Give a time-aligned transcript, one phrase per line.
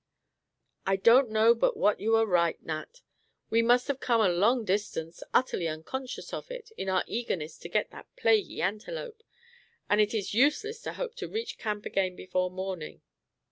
[0.83, 3.01] "I don't know but what you are right, Nat.
[3.51, 7.69] We must have come a long distance, utterly unconscious of it, in our eagerness to
[7.69, 9.21] get that plaguey antelope,
[9.87, 13.03] and it is useless to hope to reach camp again before morning."